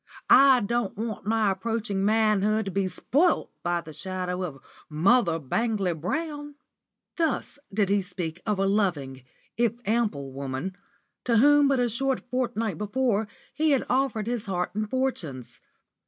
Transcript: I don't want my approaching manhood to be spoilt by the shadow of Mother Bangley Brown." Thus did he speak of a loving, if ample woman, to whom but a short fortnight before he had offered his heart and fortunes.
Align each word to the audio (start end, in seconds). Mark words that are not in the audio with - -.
I 0.31 0.61
don't 0.61 0.97
want 0.97 1.27
my 1.27 1.51
approaching 1.51 2.03
manhood 2.03 2.65
to 2.65 2.71
be 2.71 2.87
spoilt 2.87 3.51
by 3.61 3.81
the 3.81 3.93
shadow 3.93 4.41
of 4.41 4.57
Mother 4.89 5.37
Bangley 5.37 5.93
Brown." 5.93 6.55
Thus 7.17 7.59
did 7.71 7.89
he 7.89 8.01
speak 8.01 8.41
of 8.43 8.57
a 8.57 8.65
loving, 8.65 9.21
if 9.57 9.73
ample 9.85 10.31
woman, 10.31 10.75
to 11.25 11.37
whom 11.37 11.67
but 11.67 11.79
a 11.79 11.87
short 11.87 12.27
fortnight 12.31 12.79
before 12.79 13.27
he 13.53 13.69
had 13.73 13.85
offered 13.91 14.25
his 14.25 14.47
heart 14.47 14.73
and 14.73 14.89
fortunes. 14.89 15.59